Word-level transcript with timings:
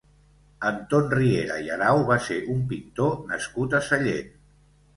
Anton 0.69 1.11
Riera 1.13 1.59
i 1.67 1.69
Arau 1.75 2.01
va 2.09 2.19
ser 2.29 2.39
un 2.55 2.65
pintor 2.73 3.15
nascut 3.31 3.79
a 3.83 3.87
Sallent. 3.93 4.37